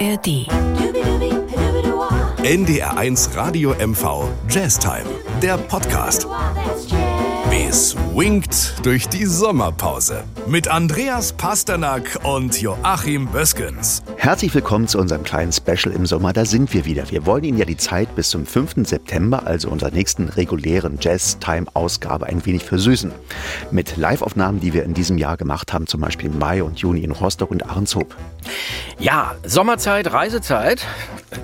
[0.00, 0.46] ARD.
[2.42, 5.04] NDR1 Radio MV Jazztime,
[5.40, 6.26] der Podcast.
[7.54, 14.02] Wie swingt durch die Sommerpause mit Andreas Pasternak und Joachim Böskens.
[14.16, 16.32] Herzlich willkommen zu unserem kleinen Special im Sommer.
[16.32, 17.08] Da sind wir wieder.
[17.12, 18.88] Wir wollen Ihnen ja die Zeit bis zum 5.
[18.88, 23.12] September, also unserer nächsten regulären Jazz-Time-Ausgabe, ein wenig versüßen.
[23.70, 27.04] Mit Live-Aufnahmen, die wir in diesem Jahr gemacht haben, zum Beispiel im Mai und Juni
[27.04, 28.16] in Rostock und Ahrenshoop.
[28.98, 30.86] Ja, Sommerzeit, Reisezeit.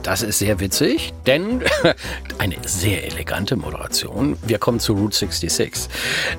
[0.03, 1.62] Das ist sehr witzig, denn
[2.39, 4.37] eine sehr elegante Moderation.
[4.47, 5.89] Wir kommen zu Route 66.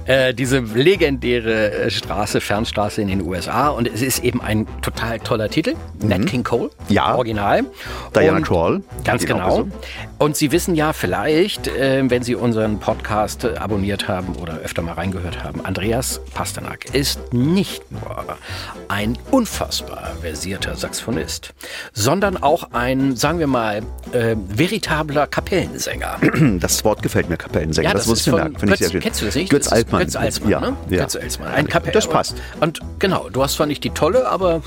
[0.06, 3.70] Äh, diese legendäre äh, Straße, Fernstraße in den USA.
[3.70, 5.76] Und es ist eben ein total toller Titel.
[6.02, 6.10] Mhm.
[6.10, 6.70] Nat King Cole.
[6.90, 7.16] Ja.
[7.16, 7.66] Original.
[8.16, 8.84] Diana Und Kroll.
[9.04, 9.68] Ganz genau.
[10.18, 14.94] Und Sie wissen ja vielleicht, äh, wenn Sie unseren Podcast abonniert haben oder öfter mal
[14.94, 18.38] reingehört haben, Andreas Pasternak ist nicht nur
[18.88, 21.54] ein unfassbar versierter Saxophonist,
[21.94, 23.82] sondern auch ein, sagen wir mal,
[24.14, 26.18] äh, veritabler Kapellensänger.
[26.60, 27.90] Das Wort gefällt mir, Kapellensänger.
[27.90, 28.58] Ja, das, das muss ich mir merken.
[28.60, 29.02] Finde ich Götz- sehr schön.
[29.02, 29.50] kennst du das nicht?
[29.50, 30.02] Götz Das Altmann.
[30.02, 30.78] Götz Altmann, ja, ne?
[30.90, 31.02] Ja.
[31.04, 31.48] Götz Altmann.
[31.54, 31.92] Ein Kapell.
[31.94, 32.36] Das passt.
[32.60, 34.62] Und genau, du hast zwar nicht die tolle, aber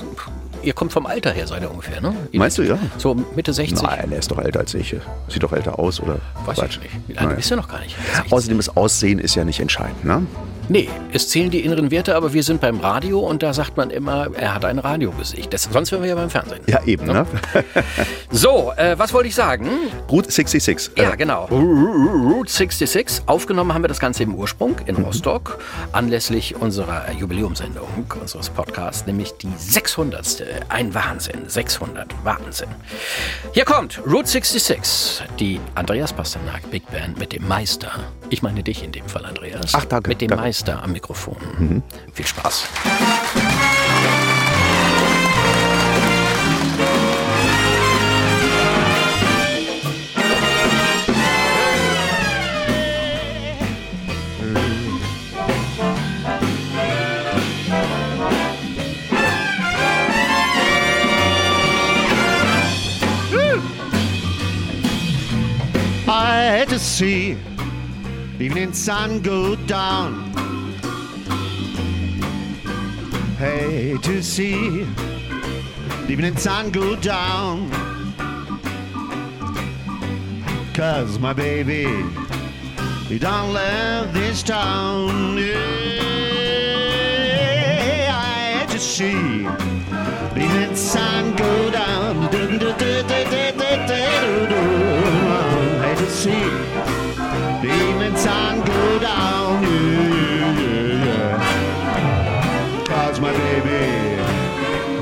[0.61, 2.13] ihr kommt vom Alter her, seid ihr ungefähr, ne?
[2.31, 2.77] Ihr Meinst du, ja?
[2.97, 3.81] So Mitte 60?
[3.83, 4.95] Nein, er ist doch älter als ich.
[5.29, 6.17] Sieht doch älter aus, oder?
[6.45, 6.79] Weiß Quatsch.
[6.83, 7.21] ich nicht.
[7.21, 7.35] Nein.
[7.35, 7.95] bist du noch gar nicht?
[8.31, 10.25] Außerdem das Aussehen ist ja nicht entscheidend, ne?
[10.67, 13.91] Nee, es zählen die inneren Werte, aber wir sind beim Radio und da sagt man
[13.91, 15.53] immer, er hat ein Radiogesicht.
[15.53, 16.61] Das, sonst wären wir ja beim Fernsehen.
[16.67, 17.25] Ja, eben, ne?
[18.31, 19.69] So, äh, was wollte ich sagen?
[20.11, 20.91] Route 66.
[20.97, 21.45] Ja, genau.
[21.45, 23.23] Route 66.
[23.27, 25.59] Aufgenommen haben wir das Ganze im Ursprung in Rostock,
[25.91, 27.87] anlässlich unserer Jubiläumsendung
[28.19, 30.43] unseres Podcasts, nämlich die 600.
[30.69, 31.47] Ein Wahnsinn.
[31.47, 32.07] 600.
[32.23, 32.69] Wahnsinn.
[33.53, 37.91] Hier kommt Route 66, die Andreas Pasternak Big Band mit dem Meister.
[38.29, 39.73] Ich meine dich in dem Fall, Andreas.
[39.73, 40.43] Ach, danke, Mit dem danke.
[40.45, 41.83] Meister am Mikrofon.
[42.13, 42.67] Viel Spaß.
[66.07, 67.35] I hate to see
[68.55, 70.31] evening sun go down.
[73.37, 74.87] Hate to see
[76.07, 77.69] evening sun go down.
[80.73, 81.85] Cause my baby,
[83.09, 85.37] he don't live this town.
[85.37, 85.51] Yeah,
[88.15, 89.49] I hate to see
[90.41, 92.31] evening sun go down.
[95.83, 96.94] Hate to see
[97.65, 99.63] evening sun go down.
[99.63, 102.85] Yeah, yeah, yeah.
[102.85, 103.85] Cause my baby,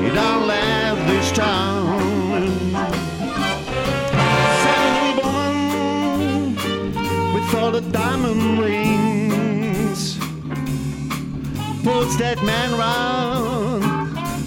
[0.03, 1.84] he don't live this town.
[7.34, 10.18] With all the diamond rings
[11.84, 13.84] pulls that man round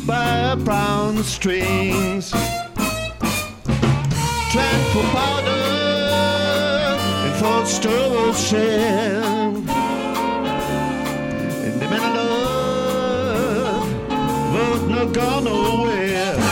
[0.06, 2.30] by brown strings.
[4.50, 5.85] Tranquil powder
[7.66, 9.56] Lord Stirl
[11.64, 13.88] and the men of love,
[14.52, 16.45] but not gone nowhere.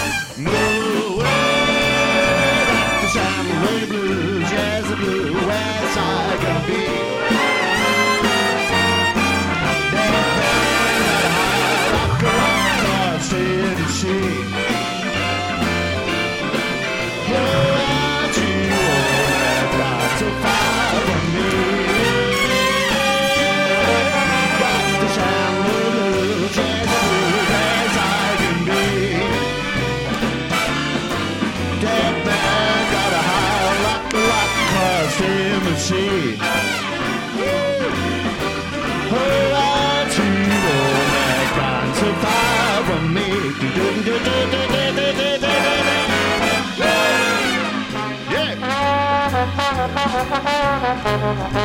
[51.03, 51.64] The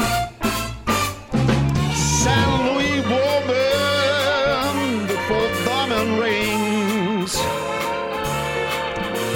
[1.95, 7.37] San Luis woman, the fourth diamond rings.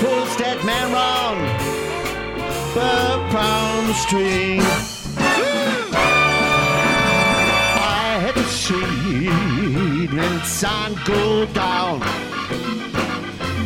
[0.00, 1.40] Pulls that man round
[2.74, 4.60] the pound string.
[7.78, 12.02] I had to see the sun go down.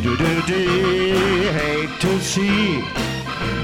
[0.03, 2.81] Do do do, hate to see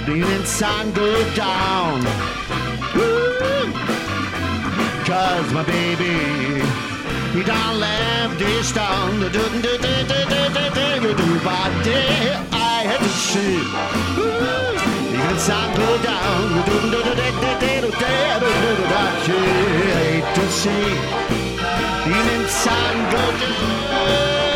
[0.06, 2.04] the sun go down.
[5.04, 6.62] Cause my baby,
[7.34, 9.20] he done left this town.
[9.20, 10.70] Do do do do do do
[11.02, 13.58] do do but day I had to see.
[14.16, 14.78] Woo!
[15.18, 16.66] The sun go down.
[16.68, 20.94] Do do do do do do do do do do but hate to see
[22.06, 24.47] the sun go down.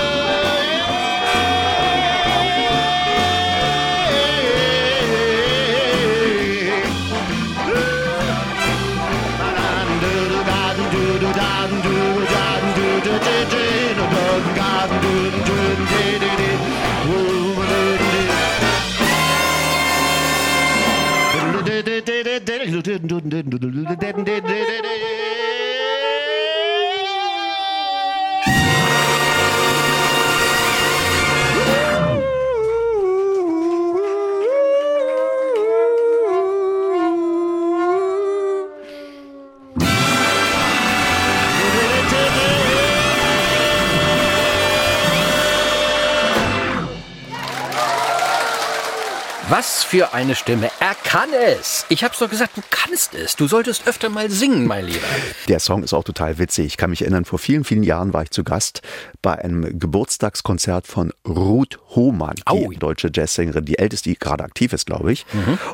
[49.52, 50.72] Was für eine Stimme.
[51.12, 51.86] Kann es.
[51.90, 53.36] Ich hab's doch gesagt, du kannst es.
[53.36, 55.06] Du solltest öfter mal singen, mein Lieber.
[55.50, 56.68] Der Song ist auch total witzig.
[56.68, 58.82] Ich kann mich erinnern, vor vielen, vielen Jahren war ich zu Gast
[59.22, 62.72] bei einem Geburtstagskonzert von Ruth Hohmann, die Au.
[62.80, 65.26] deutsche Jazzsängerin, die älteste, die gerade aktiv ist, glaube ich.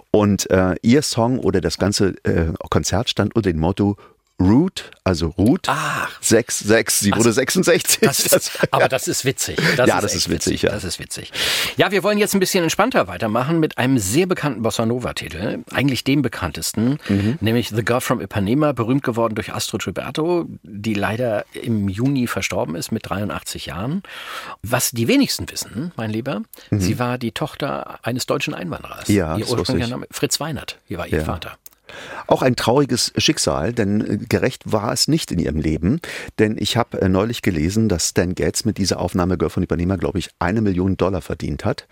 [0.10, 3.95] Und äh, ihr Song oder das ganze äh, Konzert stand unter dem Motto
[4.39, 6.12] Root, also Ruth, Ach.
[6.22, 7.00] 66.
[7.12, 8.00] Sie wurde 66.
[8.01, 9.57] Das ist, aber das ist witzig.
[9.75, 10.69] Das Ja, das echt ist witzig, ja.
[10.72, 11.31] Das ist witzig.
[11.75, 15.63] Ja, wir wollen jetzt ein bisschen entspannter weitermachen mit einem sehr bekannten Bossa Nova-Titel.
[15.72, 17.39] Eigentlich dem bekanntesten, Mhm.
[17.42, 22.75] nämlich The Girl from Ipanema, berühmt geworden durch Astrid Gilberto, die leider im Juni verstorben
[22.75, 24.04] ist mit 83 Jahren.
[24.62, 29.07] Was die wenigsten wissen, mein Lieber, sie war die Tochter eines deutschen Einwanderers.
[29.10, 29.16] Mhm.
[29.16, 29.92] Ja, ihr das ursprünglicher ich.
[29.92, 31.24] Name Fritz Weinert, hier war ihr Ja.
[31.24, 31.57] Vater.
[32.27, 35.99] Auch ein trauriges Schicksal, denn äh, gerecht war es nicht in ihrem Leben.
[36.39, 39.95] Denn ich habe äh, neulich gelesen, dass Stan Getz mit dieser Aufnahme Girl von Ipanema,
[39.95, 41.88] glaube ich, eine Million Dollar verdient hat.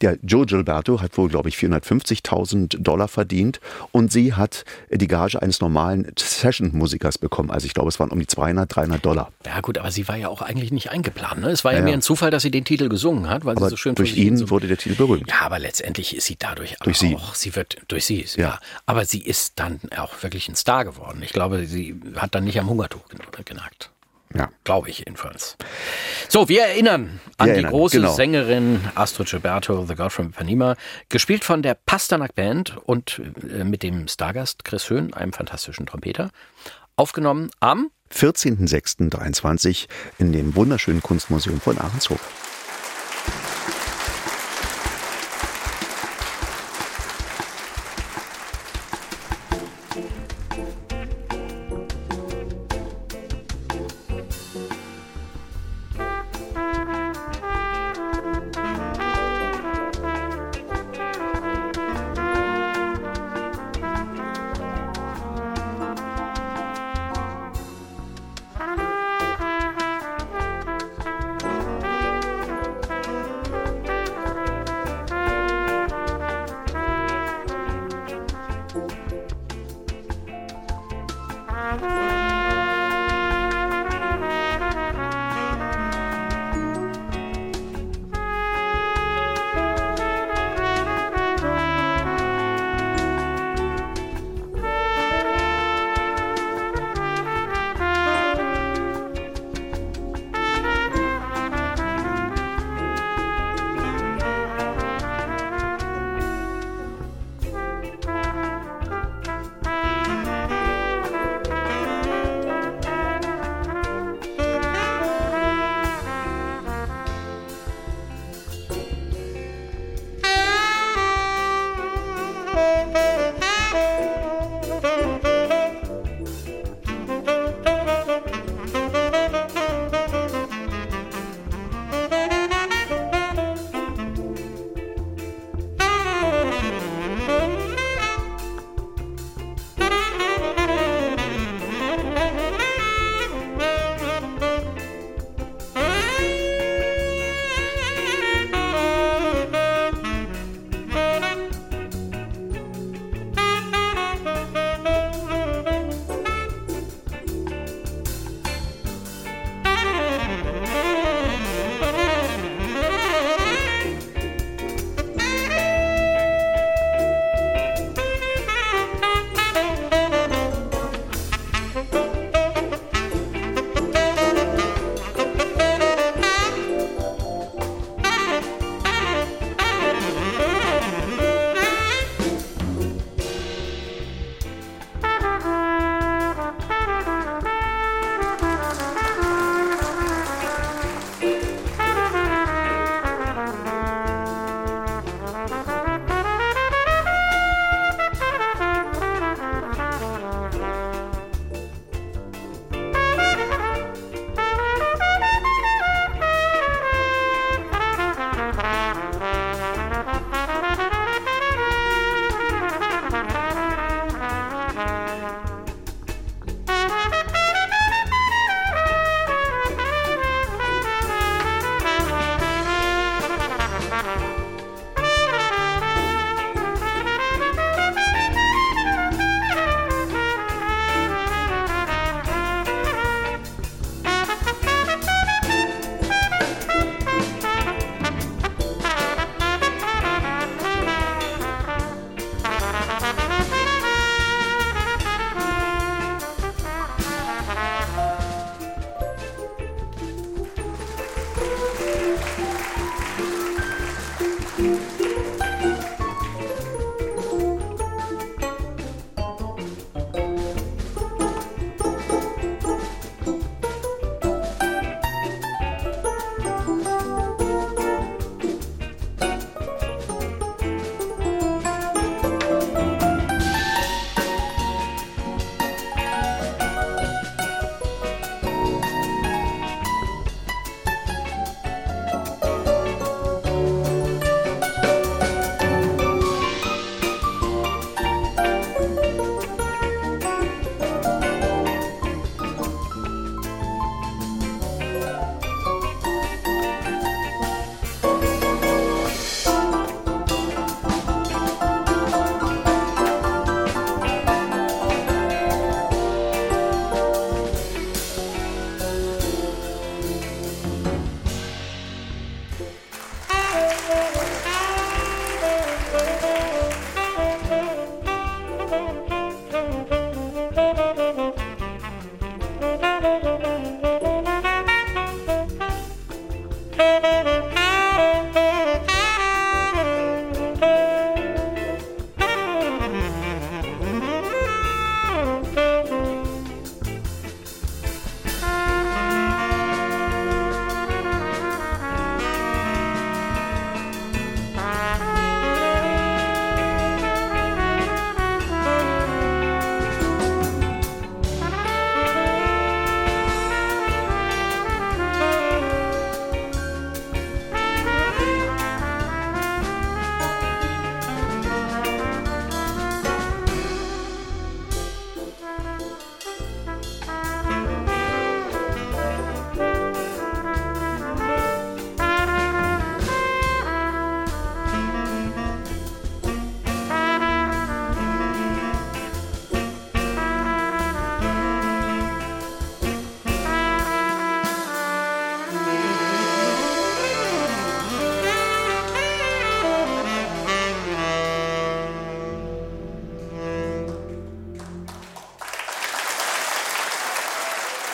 [0.00, 3.60] Der Joe Gilberto hat wohl, glaube ich, 450.000 Dollar verdient
[3.92, 7.50] und sie hat äh, die Gage eines normalen Session-Musikers bekommen.
[7.50, 9.32] Also ich glaube, es waren um die 200, 300 Dollar.
[9.46, 11.40] Ja gut, aber sie war ja auch eigentlich nicht eingeplant.
[11.40, 11.50] Ne?
[11.50, 13.66] Es war ja, Ja, mehr ein Zufall, dass sie den Titel gesungen hat, weil Aber
[13.66, 15.28] sie so schön durch ihn wurde der Titel berühmt.
[15.28, 17.48] Ja, aber letztendlich ist sie dadurch Durch auch, sie.
[17.50, 18.42] sie wird durch sie, ja.
[18.42, 18.58] Ja.
[18.86, 21.20] Aber sie ist dann auch wirklich ein Star geworden.
[21.22, 23.90] Ich glaube, sie hat dann nicht am Hungertuch gen- genagt.
[24.34, 24.48] Ja.
[24.64, 25.58] Glaube ich jedenfalls.
[26.30, 28.14] So, wir erinnern an Wir die erinnern, große genau.
[28.14, 30.74] Sängerin Astrid Gilberto, The Girl from Ipanema,
[31.10, 33.20] gespielt von der Pasternak Band und
[33.50, 36.30] äh, mit dem Stargast Chris Höhn, einem fantastischen Trompeter.
[36.96, 39.86] Aufgenommen am 14.06.23
[40.18, 42.20] in dem wunderschönen Kunstmuseum von Ahrenshof.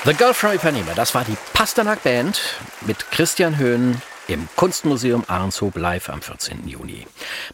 [0.09, 2.41] The Girl from Ipanema, das war die Pasternak Band
[2.87, 6.67] mit Christian Höhn im Kunstmuseum Ahrenshoop live am 14.
[6.67, 7.07] Juni.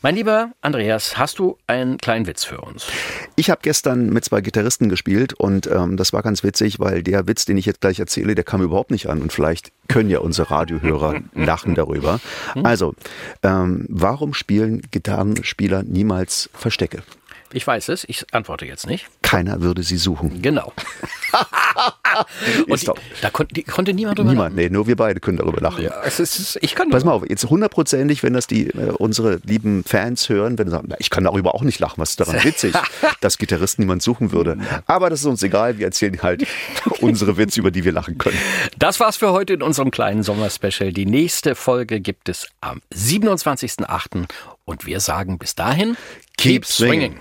[0.03, 2.87] Mein lieber Andreas, hast du einen kleinen Witz für uns?
[3.35, 7.27] Ich habe gestern mit zwei Gitarristen gespielt und ähm, das war ganz witzig, weil der
[7.27, 10.21] Witz, den ich jetzt gleich erzähle, der kam überhaupt nicht an und vielleicht können ja
[10.21, 12.21] unsere Radiohörer lachen darüber.
[12.63, 12.95] Also,
[13.43, 17.03] ähm, warum spielen Gitarrenspieler niemals Verstecke?
[17.53, 19.07] Ich weiß es, ich antworte jetzt nicht.
[19.23, 20.43] Keiner würde sie suchen.
[20.43, 20.73] Genau.
[22.69, 22.91] Und die,
[23.21, 25.85] da konnte, die, konnte niemand drüber Niemand, nee, nur wir beide können darüber lachen.
[25.85, 25.97] lachen.
[26.03, 29.41] Ja, es ist, ich kann Pass mal auf, jetzt hundertprozentig, wenn das die äh, unsere
[29.45, 32.21] lieben Fans hören, wenn sie sagen, na, ich kann darüber auch nicht lachen, was ist
[32.21, 32.75] daran witzig,
[33.21, 34.59] dass Gitarristen niemand suchen würde.
[34.87, 36.47] Aber das ist uns egal, wir erzählen halt
[37.01, 38.39] unsere Witze, über die wir lachen können.
[38.79, 40.93] Das war's für heute in unserem kleinen Sommerspecial.
[40.93, 44.27] Die nächste Folge gibt es am 27.08.
[44.65, 45.97] Und wir sagen bis dahin,
[46.39, 47.21] Keep swinging.